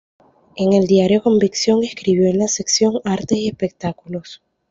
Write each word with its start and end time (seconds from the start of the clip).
En 0.55 0.73
el 0.73 0.87
Diario 0.87 1.21
Convicción, 1.21 1.83
escribió 1.83 2.27
en 2.27 2.39
la 2.39 2.47
sección 2.47 3.01
Artes 3.05 3.37
y 3.37 3.49
Espectáculos. 3.49 4.41